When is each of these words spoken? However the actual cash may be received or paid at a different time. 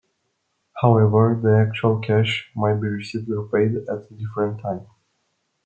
However 0.81 1.39
the 1.39 1.55
actual 1.55 1.99
cash 1.99 2.51
may 2.55 2.73
be 2.73 2.87
received 2.87 3.29
or 3.29 3.47
paid 3.47 3.75
at 3.87 4.09
a 4.09 4.13
different 4.15 4.59
time. 4.59 4.87